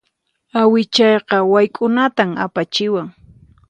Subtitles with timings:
[0.61, 3.07] Awichayqa wayk'unatan apachiwan.